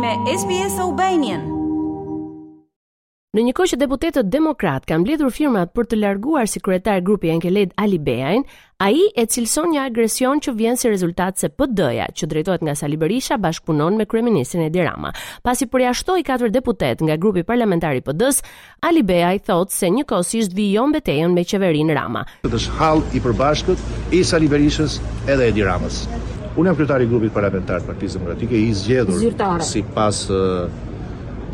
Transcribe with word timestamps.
me 0.00 0.12
SBS 0.40 0.80
Aubanian. 0.82 1.42
Në 3.36 3.42
një 3.46 3.52
kohë 3.58 3.70
që 3.72 3.78
deputetët 3.82 4.30
demokrat 4.32 4.86
kanë 4.88 5.02
mbledhur 5.02 5.34
firmat 5.36 5.74
për 5.76 5.88
të 5.90 5.98
larguar 5.98 6.48
si 6.48 6.62
kryetar 6.64 7.02
grupi 7.08 7.28
Enkeled 7.34 7.74
Ali 7.84 7.98
Beajin, 8.06 8.46
ai 8.82 9.02
e 9.22 9.26
cilson 9.34 9.68
një 9.74 9.82
agresion 9.90 10.40
që 10.46 10.54
vjen 10.62 10.80
si 10.80 10.88
rezultat 10.90 11.36
se 11.38 11.50
PD-ja, 11.52 12.06
që 12.16 12.30
drejtohet 12.32 12.64
nga 12.64 12.74
Sali 12.80 12.96
Berisha, 12.96 13.36
bashkëpunon 13.38 14.00
me 14.00 14.08
kryeministin 14.08 14.64
Edi 14.70 14.82
Rama. 14.88 15.12
Pasi 15.46 15.68
përjashtoi 15.68 16.24
katër 16.30 16.48
deputet 16.56 17.04
nga 17.04 17.18
grupi 17.20 17.44
parlamentar 17.44 17.98
i 17.98 18.04
PD-s, 18.06 18.40
Ali 18.80 19.02
Beaj 19.04 19.44
thotë 19.50 19.78
se 19.82 19.92
njëkohësisht 19.98 20.56
vijon 20.56 20.96
betejën 20.96 21.28
me 21.36 21.44
qeverinë 21.44 22.00
Rama. 22.00 22.24
Është 22.48 22.64
shall 22.70 23.04
i 23.12 23.26
përbashkët 23.26 24.12
i 24.16 24.24
Sali 24.24 24.48
Berishës 24.48 24.98
edhe 25.28 25.52
Edi 25.52 25.68
Ramës. 25.72 26.02
Unë 26.58 26.66
jam 26.66 26.76
kryetari 26.80 27.04
i 27.06 27.08
grupit 27.10 27.30
parlamentar 27.30 27.78
të 27.82 27.86
Partisë 27.92 28.16
Demokratike 28.18 28.58
i 28.58 28.72
zgjedhur 28.74 29.60
sipas 29.68 30.24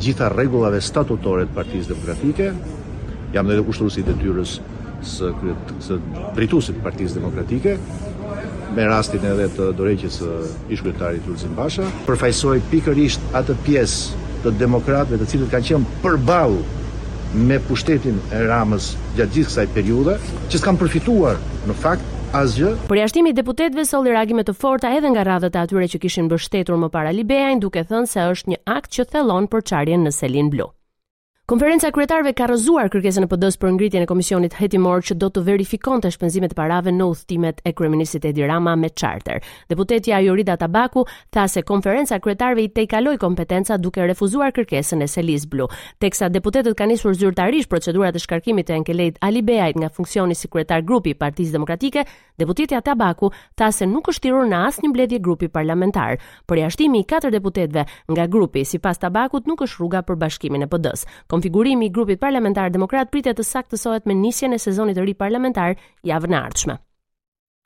gjitha 0.01 0.31
rregullave 0.33 0.81
statutore 0.85 1.45
të 1.49 1.57
Partisë 1.57 1.91
Demokratike. 1.91 2.47
Jam 3.35 3.45
ndër 3.47 3.61
kushtuesit 3.67 4.09
e 4.09 4.15
detyrës 4.15 4.55
së 5.05 5.35
së 5.85 5.99
pritusit 6.39 6.79
të 6.79 6.87
Partisë 6.89 7.19
Demokratike 7.21 7.77
me 8.77 8.89
rastin 8.89 9.29
edhe 9.29 9.51
të 9.59 9.69
dorëqjes 9.77 10.17
së 10.23 10.39
ish 10.73 10.87
kryetarit 10.87 11.29
Turzim 11.29 11.53
Basha. 11.59 11.85
Përfaqësoj 12.09 12.57
pikërisht 12.73 13.31
atë 13.37 13.53
pjesë 13.69 14.25
të 14.47 14.57
demokratëve 14.63 15.21
të 15.21 15.29
cilët 15.35 15.53
kanë 15.53 15.71
qenë 15.75 15.95
përballë 16.07 17.45
me 17.51 17.61
pushtetin 17.69 18.17
e 18.33 18.43
Ramës 18.49 18.95
gjatë 19.19 19.35
gjithë 19.37 19.53
kësaj 19.53 19.71
periudhe, 19.77 20.17
që 20.49 20.59
s'kan 20.63 20.77
përfituar 20.81 21.37
në 21.69 21.77
fakt 21.85 22.15
asgjë. 22.35 22.71
Përjashtimi 22.91 23.31
i 23.33 23.37
deputetëve 23.37 23.85
solli 23.89 24.13
reagime 24.15 24.43
të 24.47 24.55
forta 24.59 24.91
edhe 24.97 25.11
nga 25.15 25.23
radhët 25.31 25.59
e 25.59 25.63
atyre 25.65 25.87
që 25.95 26.01
kishin 26.07 26.27
mbështetur 26.29 26.81
më 26.83 26.91
para 26.97 27.15
Libeajn, 27.17 27.63
duke 27.63 27.85
thënë 27.93 28.11
se 28.17 28.27
është 28.35 28.55
një 28.55 28.63
akt 28.79 28.97
që 28.99 29.09
thellon 29.15 29.51
përçarjen 29.55 30.07
në 30.09 30.15
Selin 30.21 30.51
Blu. 30.55 30.71
Konferenca 31.47 31.87
e 31.87 31.93
kryetarëve 31.95 32.33
ka 32.35 32.49
rrëzuar 32.51 32.89
kërkesën 32.91 33.23
e 33.23 33.27
PD-s 33.31 33.55
për 33.63 33.71
ngritjen 33.77 34.03
e 34.03 34.07
komisionit 34.11 34.55
hetimor 34.59 35.05
që 35.07 35.15
do 35.15 35.29
të 35.31 35.45
verifikonte 35.47 36.11
shpenzimet 36.11 36.57
e 36.57 36.57
parave 36.59 36.91
në 36.91 37.07
udhëtimet 37.07 37.61
e 37.63 37.71
kryeministit 37.79 38.25
Edi 38.27 38.43
Rama 38.51 38.73
me 38.75 38.89
charter. 38.91 39.39
Deputetja 39.71 40.19
Jorida 40.25 40.57
Tabaku 40.59 41.05
tha 41.31 41.45
se 41.49 41.63
konferenca 41.63 42.19
e 42.19 42.23
kryetarëve 42.25 42.65
i 42.65 42.71
tej 42.75 42.89
kompetenca 43.23 43.77
duke 43.79 44.03
refuzuar 44.03 44.51
kërkesën 44.51 45.03
e 45.05 45.07
Selis 45.07 45.47
Blu, 45.47 45.69
teksa 46.03 46.27
deputetët 46.29 46.75
kanë 46.75 46.97
nisur 46.99 47.15
zyrtarisht 47.15 47.69
procedurat 47.71 48.17
e 48.17 48.19
shkarkimit 48.19 48.67
të 48.67 48.75
Enkelejt 48.81 49.19
Ali 49.23 49.43
Beajt 49.43 49.77
nga 49.79 49.89
funksioni 49.89 50.35
si 50.35 50.49
kryetar 50.49 50.83
grupi 50.83 51.15
i 51.15 51.15
Partisë 51.15 51.53
Demokratike. 51.55 52.03
Deputetja 52.37 52.81
Tabaku 52.85 53.31
tha 53.57 53.71
se 53.73 53.87
nuk 53.87 54.11
është 54.11 54.27
thirrur 54.27 54.51
në 54.51 54.65
asnjë 54.67 54.89
mbledhje 54.91 55.23
grupi 55.25 55.47
parlamentar. 55.49 56.19
Përjashtimi 56.51 57.05
i 57.05 57.07
katër 57.07 57.31
deputetëve 57.39 57.87
nga 58.13 58.27
grupi 58.27 58.67
sipas 58.69 58.99
Tabakut 58.99 59.47
nuk 59.47 59.63
është 59.65 59.79
rruga 59.85 60.03
për 60.03 60.19
bashkimin 60.27 60.67
e 60.67 60.71
PD-s. 60.75 61.07
Konfigurimi 61.37 61.87
i 61.91 61.93
grupit 61.93 62.23
parlamentar 62.23 62.73
demokrat 62.77 63.11
pritet 63.13 63.37
të 63.37 63.45
saktësohet 63.49 64.09
me 64.13 64.17
nisjen 64.23 64.57
e 64.57 64.63
sezonit 64.67 64.97
të 65.01 65.05
ri 65.11 65.17
parlamentar 65.25 65.77
javën 66.15 66.33
e 66.33 66.41
ardhshme. 66.41 66.79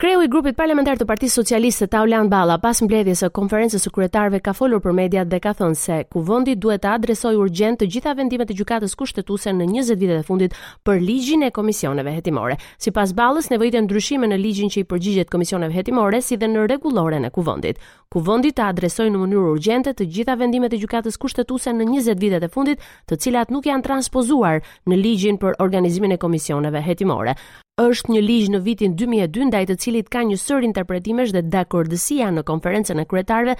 Kreu 0.01 0.17
i 0.25 0.29
grupit 0.33 0.55
parlamentar 0.57 0.97
të 0.97 1.05
Partisë 1.05 1.35
Socialiste 1.37 1.85
Taulan 1.93 2.25
Balla 2.25 2.55
pas 2.57 2.79
mbledhjes 2.81 3.19
së 3.21 3.27
konferencës 3.37 3.83
së 3.85 3.91
kryetarëve 3.93 4.39
ka 4.41 4.55
folur 4.57 4.81
për 4.81 4.95
mediat 4.97 5.29
dhe 5.29 5.37
ka 5.43 5.51
thënë 5.59 5.77
se 5.77 5.97
kuvendi 6.09 6.55
duhet 6.63 6.81
të 6.81 6.89
adresojë 6.95 7.37
urgjent 7.37 7.77
të 7.83 7.89
gjitha 7.95 8.15
vendimet 8.17 8.49
e 8.49 8.57
gjykatës 8.57 8.97
kushtetuese 8.97 9.53
në 9.53 9.67
20 9.75 10.01
vitet 10.01 10.23
e 10.23 10.25
fundit 10.25 10.57
për 10.89 11.03
ligjin 11.05 11.45
e 11.45 11.51
komisioneve 11.59 12.15
hetimore. 12.17 12.57
Sipas 12.81 13.13
Ballës, 13.13 13.51
nevojiten 13.53 13.85
ndryshime 13.85 14.31
në 14.33 14.41
ligjin 14.41 14.73
që 14.73 14.81
i 14.81 14.87
përgjigjet 14.89 15.29
komisioneve 15.37 15.77
hetimore 15.77 16.23
si 16.25 16.39
dhe 16.41 16.49
në 16.49 16.65
rregulloren 16.71 17.29
e 17.29 17.35
kuvendit. 17.37 17.77
Kuvendi 18.11 18.55
të 18.57 18.71
adresojë 18.73 19.13
në 19.13 19.21
mënyrë 19.21 19.53
urgjente 19.55 19.93
të 19.93 20.09
gjitha 20.17 20.39
vendimet 20.41 20.73
e 20.73 20.81
gjykatës 20.81 21.21
kushtetuese 21.21 21.77
në 21.77 21.85
20 22.01 22.17
vitet 22.25 22.41
e 22.41 22.49
fundit, 22.49 22.81
të 23.05 23.21
cilat 23.21 23.53
nuk 23.53 23.69
janë 23.69 23.85
transpozuar 23.85 24.63
në 24.89 24.97
ligjin 24.97 25.37
për 25.37 25.61
organizimin 25.61 26.17
e 26.17 26.23
komisioneve 26.25 26.81
hetimore 26.89 27.37
është 27.81 28.13
një 28.13 28.21
ligj 28.21 28.49
në 28.53 28.59
vitin 28.65 28.93
2002 28.99 29.47
ndaj 29.49 29.61
të 29.69 29.75
cilit 29.83 30.09
ka 30.13 30.21
një 30.27 30.37
sër 30.37 30.65
interpretimesh 30.69 31.31
dhe 31.35 31.41
dakordësia 31.55 32.27
në 32.35 32.43
konferencën 32.49 32.99
e 33.01 33.05
kryetarëve 33.09 33.55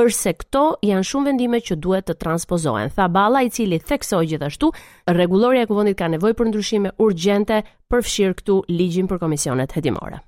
është 0.00 0.18
se 0.18 0.34
këto 0.42 0.64
janë 0.90 1.08
shumë 1.10 1.28
vendime 1.32 1.62
që 1.68 1.78
duhet 1.86 2.06
të 2.08 2.18
transpozohen. 2.22 2.92
Tha 2.96 3.08
Balla 3.16 3.42
i 3.42 3.50
cili 3.56 3.80
theksoi 3.82 4.30
gjithashtu, 4.34 4.70
rregulloria 5.16 5.64
e 5.66 5.70
kuvendit 5.72 5.98
ka 5.98 6.12
nevojë 6.14 6.38
për 6.40 6.50
ndryshime 6.52 6.94
urgjente 7.08 7.62
përfshir 7.90 8.36
këtu 8.40 8.62
ligjin 8.78 9.10
për 9.10 9.22
komisionet 9.26 9.74
hetimore. 9.78 10.22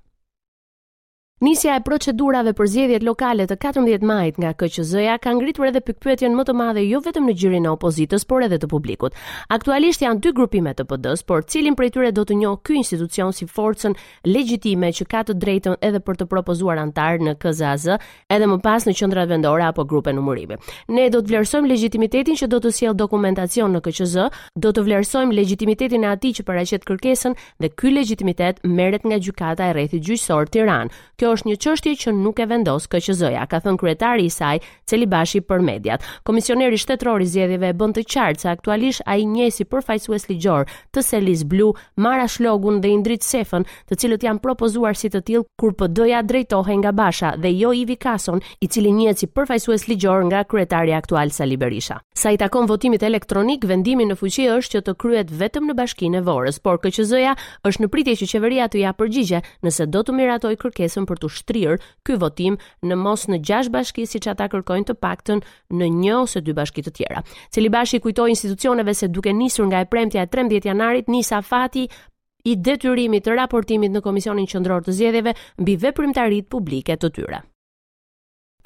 Nisja 1.37 1.75
e 1.77 1.83
procedurave 1.85 2.55
për 2.57 2.69
zgjedhjet 2.73 3.03
lokale 3.05 3.45
të 3.47 3.59
14 3.61 4.05
majit 4.09 4.39
nga 4.41 4.55
KQZ-ja 4.57 5.19
ka 5.21 5.35
ngritur 5.37 5.67
edhe 5.69 5.83
pyetjen 5.85 6.33
më 6.33 6.47
të 6.49 6.53
madhe 6.57 6.81
jo 6.89 7.03
vetëm 7.05 7.27
në 7.29 7.35
gjirin 7.37 7.67
e 7.69 7.73
opozitës, 7.75 8.23
por 8.25 8.41
edhe 8.47 8.57
të 8.57 8.71
publikut. 8.73 9.13
Aktualisht 9.53 10.01
janë 10.01 10.23
dy 10.25 10.33
grupime 10.33 10.73
të 10.73 10.87
PD-s, 10.89 11.21
por 11.29 11.45
cilin 11.45 11.77
prej 11.77 11.91
tyre 11.93 12.09
do 12.17 12.25
të 12.25 12.39
njohë 12.41 12.61
ky 12.65 12.79
institucion 12.81 13.37
si 13.37 13.45
forcën 13.53 13.93
legjitime 14.25 14.89
që 14.97 15.05
ka 15.13 15.21
të 15.29 15.37
drejtën 15.37 15.77
edhe 15.91 16.01
për 16.07 16.23
të 16.23 16.29
propozuar 16.33 16.81
antar 16.81 17.21
në 17.21 17.37
KZAZ, 17.37 17.85
edhe 18.33 18.49
më 18.49 18.57
pas 18.65 18.89
në 18.89 18.97
qendrat 18.97 19.29
vendore 19.29 19.69
apo 19.69 19.85
grupe 19.85 20.17
numerike. 20.17 20.57
Ne 20.89 21.11
do 21.13 21.21
të 21.21 21.29
vlerësojmë 21.35 21.69
legjitimitetin 21.75 22.41
që 22.41 22.49
do 22.49 22.63
të 22.65 22.73
sjell 22.79 22.97
dokumentacion 22.97 23.77
në 23.77 23.85
KQZ, 23.85 24.25
do 24.57 24.73
të 24.73 24.87
vlerësojmë 24.89 25.37
legjitimitetin 25.43 26.09
e 26.09 26.11
atij 26.17 26.33
që 26.41 26.49
paraqet 26.49 26.89
kërkesën 26.89 27.37
dhe 27.61 27.73
ky 27.77 27.93
legjitimitet 27.93 28.65
merret 28.65 29.05
nga 29.05 29.21
gjykata 29.21 29.69
e 29.69 29.77
rrethit 29.77 30.01
gjyqësor 30.09 30.49
Tiranë 30.49 30.97
kjo 31.27 31.35
është 31.35 31.47
një 31.51 31.57
çështje 31.65 31.93
që 32.03 32.11
nuk 32.17 32.39
e 32.39 32.47
vendos 32.51 32.85
KQZ-ja, 32.93 33.43
ka 33.51 33.59
thënë 33.63 33.81
kryetari 33.81 34.29
i 34.29 34.31
saj, 34.31 34.61
Celibashi 34.87 35.41
për 35.43 35.65
mediat. 35.67 36.05
Komisioneri 36.29 36.79
shtetror 36.79 37.25
i 37.25 37.27
zgjedhjeve 37.27 37.73
e 37.73 37.75
bën 37.81 37.95
të 37.97 38.05
qartë 38.13 38.43
se 38.45 38.51
aktualisht 38.53 39.03
ai 39.11 39.25
njeh 39.27 39.51
si 39.51 39.67
përfaqësues 39.67 40.29
ligjor 40.31 40.69
të 40.95 41.03
Selis 41.03 41.43
Blu, 41.51 41.73
Mara 41.99 42.29
Shlogun 42.31 42.79
dhe 42.85 42.93
Indrit 42.95 43.27
Sefën, 43.27 43.67
të 43.91 43.99
cilët 43.99 44.23
janë 44.29 44.43
propozuar 44.45 44.95
si 44.97 45.11
të 45.11 45.25
tillë 45.27 45.51
kur 45.61 45.75
PD-ja 45.81 46.23
drejtohej 46.23 46.79
nga 46.85 46.93
Basha 46.95 47.35
dhe 47.43 47.51
jo 47.59 47.73
Ivi 47.83 47.97
Kason, 47.97 48.39
i 48.63 48.71
cili 48.71 48.95
njeh 48.95 49.19
si 49.19 49.27
përfaqësues 49.27 49.89
ligjor 49.91 50.23
nga 50.31 50.45
kryetari 50.47 50.95
aktual 50.95 51.35
Sali 51.35 51.57
Berisha. 51.57 51.99
Sa 52.27 52.31
i 52.33 52.37
takon 52.43 52.67
votimit 52.67 53.03
elektronik, 53.07 53.63
vendimi 53.71 54.03
në 54.03 54.17
fuqi 54.19 54.49
është 54.51 54.73
që 54.75 54.81
të 54.87 54.93
kryet 54.99 55.29
vetëm 55.39 55.69
në 55.69 55.75
bashkinë 55.79 56.19
e 56.19 56.23
Vorës, 56.27 56.57
por 56.59 56.81
KQZ-ja 56.83 57.37
është 57.71 57.85
në 57.85 57.89
pritje 57.93 58.15
që 58.19 58.29
qeveria 58.33 58.65
të 58.67 58.81
japë 58.81 58.99
përgjigje 58.99 59.39
nëse 59.63 59.87
do 59.95 60.03
të 60.03 60.17
miratojë 60.19 60.59
kërkesën 60.59 61.07
për 61.07 61.21
të 61.23 61.31
shtrirë 61.37 61.77
ky 62.03 62.17
votim 62.19 62.57
në 62.91 62.99
mos 63.05 63.29
në 63.31 63.39
6 63.47 63.71
bashki 63.77 64.09
siç 64.11 64.27
ata 64.35 64.49
kërkojnë 64.57 64.89
të 64.91 64.97
paktën 65.07 65.45
në 65.79 65.93
një 66.03 66.19
ose 66.25 66.43
dy 66.49 66.57
bashki 66.59 66.83
të 66.89 66.97
tjera. 66.99 67.23
Celibashi 67.55 68.03
kujtoi 68.03 68.27
institucioneve 68.35 68.97
se 69.03 69.07
duke 69.15 69.31
nisur 69.39 69.71
nga 69.71 69.87
e 69.87 69.91
premtja 69.95 70.27
e 70.27 70.27
13 70.35 70.67
janarit 70.75 71.07
nisa 71.15 71.39
fati 71.47 71.87
i 71.87 72.57
detyrimit 72.59 73.23
të 73.31 73.39
raportimit 73.39 73.95
në 73.95 74.03
Komisionin 74.03 74.51
Qendror 74.51 74.83
të 74.83 74.99
Zgjedhjeve 74.99 75.39
mbi 75.63 75.77
veprimtaritë 75.87 76.51
publike 76.57 76.99
të 76.99 77.15
tyre. 77.21 77.47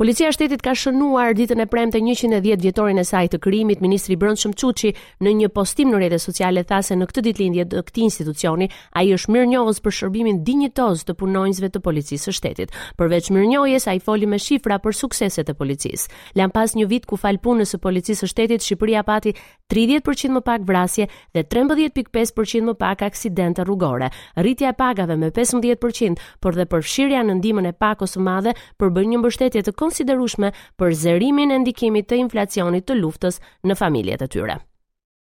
Policia 0.00 0.31
e 0.33 0.33
shtetit 0.33 0.62
ka 0.65 0.72
shënuar 0.72 1.34
ditën 1.37 1.61
e 1.61 1.65
premte 1.69 1.99
110 2.00 2.56
vjetorin 2.62 2.97
e 2.99 3.03
saj 3.05 3.27
të 3.34 3.38
krijimit, 3.44 3.83
ministri 3.84 4.15
i 4.16 4.16
Brendshëm 4.16 4.55
Çuçi, 4.56 4.94
në 5.21 5.33
një 5.41 5.49
postim 5.53 5.91
në 5.93 5.99
rrjetet 6.00 6.22
sociale 6.25 6.62
tha 6.65 6.78
se 6.87 6.97
në 6.97 7.05
këtë 7.11 7.25
ditëlindje 7.27 7.66
të 7.69 7.83
këtij 7.84 8.06
institucioni 8.06 8.71
ai 8.97 9.10
është 9.12 9.34
mirënjohës 9.37 9.83
për 9.84 9.97
shërbimin 9.99 10.39
dinjitoz 10.47 11.05
të 11.05 11.15
punonjësve 11.21 11.69
të 11.75 11.83
policisë 11.84 12.31
së 12.31 12.34
shtetit. 12.39 12.72
Përveç 12.97 13.28
mirënjohjes, 13.37 13.91
ai 13.93 14.00
foli 14.00 14.25
me 14.33 14.39
shifra 14.41 14.78
për 14.81 14.97
sukseset 15.03 15.53
e 15.53 15.56
policisë. 15.60 16.09
Lan 16.41 16.49
pas 16.56 16.72
një 16.81 16.89
vit 16.94 17.05
ku 17.05 17.21
fal 17.21 17.37
punës 17.44 17.75
së 17.77 17.83
policisë 17.84 18.25
së 18.25 18.31
shtetit, 18.33 18.65
Shqipëria 18.65 19.05
pati 19.05 19.34
30% 19.71 20.33
më 20.33 20.41
pak 20.49 20.65
vrasje 20.69 21.10
dhe 21.37 21.44
13.5% 21.44 22.65
më 22.71 22.78
pak 22.81 23.03
aksidente 23.10 23.69
rrugore. 23.69 24.09
Rritja 24.41 24.72
e 24.72 24.72
pagave 24.81 25.21
me 25.21 25.28
15%, 25.31 26.25
por 26.41 26.56
dhe 26.56 26.65
përfshirja 26.72 27.21
në 27.28 27.37
ndihmën 27.43 27.69
e 27.69 27.77
pakos 27.77 28.16
së 28.16 28.25
madhe 28.25 28.57
për 28.80 28.97
bën 28.97 29.13
një 29.13 29.21
mbështetje 29.22 29.69
të 29.69 29.77
konsiderueshme 29.91 30.51
për 30.83 30.95
zerimin 31.04 31.51
e 31.54 31.60
ndikimit 31.65 32.09
të 32.13 32.21
inflacionit 32.25 32.87
të 32.92 33.01
luftës 33.03 33.42
në 33.71 33.83
familjet 33.83 34.27
e 34.28 34.34
tyre. 34.37 34.60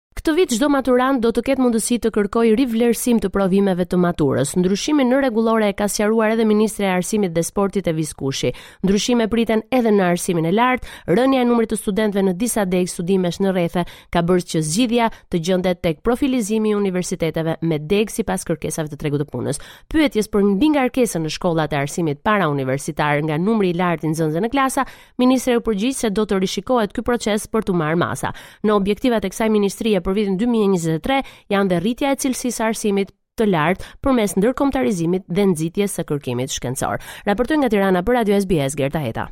Këtë 0.09 0.31
vit 0.35 0.51
çdo 0.57 0.67
maturant 0.73 1.19
do 1.21 1.29
të 1.31 1.41
ketë 1.47 1.61
mundësi 1.63 1.97
të 2.03 2.09
kërkojë 2.11 2.56
rivlerësim 2.59 3.19
të 3.23 3.29
provimeve 3.31 3.85
të 3.88 3.95
maturës. 4.01 4.50
Ndryshimin 4.57 5.07
në 5.13 5.19
rregullore 5.21 5.67
e 5.69 5.75
ka 5.77 5.85
sqaruar 5.88 6.33
edhe 6.33 6.44
ministri 6.50 6.83
i 6.83 6.89
Arsimit 6.91 7.31
dhe 7.35 7.44
Sportit 7.45 7.88
e 7.88 7.94
Viskushi. 7.95 8.50
Ndryshime 8.83 9.27
priten 9.31 9.61
edhe 9.69 9.94
në 9.95 10.07
arsimin 10.11 10.47
e 10.50 10.51
lartë. 10.57 10.89
Rënja 11.13 11.39
e 11.39 11.45
numrit 11.47 11.71
të 11.71 11.77
studentëve 11.83 12.23
në 12.25 12.33
disa 12.41 12.65
deg 12.67 12.89
studimesh 12.91 13.38
në 13.41 13.53
rrethe 13.53 13.85
ka 14.11 14.23
bërë 14.25 14.47
që 14.51 14.63
zgjidhja 14.71 15.07
të 15.29 15.41
gjendet 15.45 15.79
tek 15.85 16.01
profilizimi 16.03 16.73
i 16.73 16.75
universiteteve 16.79 17.56
me 17.69 17.79
deg 17.79 18.11
sipas 18.11 18.44
kërkesave 18.50 18.91
të 18.91 19.00
tregut 19.06 19.23
të 19.23 19.29
punës. 19.29 19.61
Pyetjes 19.94 20.27
për 20.33 20.44
mbingarkesën 20.57 21.23
në 21.23 21.31
shkollat 21.38 21.77
e 21.77 21.79
arsimit 21.85 22.19
para 22.25 22.50
nga 22.50 23.38
numri 23.38 23.69
i 23.69 23.73
lartë 23.77 24.09
i 24.09 24.11
nxënësve 24.11 24.41
në 24.44 24.51
klasa, 24.51 24.83
ministri 25.21 25.56
u 25.56 25.61
përgjigj 25.61 25.95
se 26.01 26.09
do 26.09 26.25
të 26.25 26.41
rishikohet 26.41 26.91
ky 26.94 27.01
proces 27.06 27.47
për 27.47 27.69
të 27.69 27.77
marrë 27.77 27.95
masa. 28.01 28.33
Në 28.63 28.73
objektivat 28.73 29.23
e 29.25 29.29
kësaj 29.29 29.50
ministrie 29.53 29.98
Shqipëria 29.99 30.03
për 30.03 30.15
vitin 30.15 30.37
2023 30.39 31.23
janë 31.53 31.69
dhe 31.69 31.79
rritja 31.79 32.13
e 32.13 32.19
cilësisë 32.19 32.69
arsimit 32.69 33.11
të 33.37 33.49
lartë 33.49 33.87
përmes 34.03 34.35
ndërkombëtarizimit 34.37 35.23
dhe 35.27 35.43
nxitjes 35.53 35.95
së 35.95 36.05
kërkimit 36.09 36.49
shkencor. 36.49 36.99
Raportoi 37.27 37.59
nga 37.59 37.69
Tirana 37.69 38.03
për 38.03 38.13
Radio 38.19 38.39
SBS 38.39 38.75
Gerta 38.79 38.99
Heta. 39.03 39.27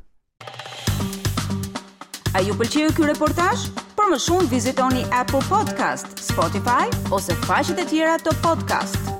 A 2.37 2.41
ju 2.43 2.53
pëlqeu 2.53 2.91
ky 2.93 3.07
reportazh? 3.07 3.69
Për 3.97 4.11
më 4.13 4.19
shumë 4.21 4.49
vizitoni 4.51 5.05
App 5.11 5.33
Podcast, 5.49 6.19
Spotify 6.21 6.85
ose 7.11 7.33
faqet 7.47 7.79
e 7.81 7.87
tjera 7.89 8.19
të 8.19 8.35
podcast-it. 8.43 9.16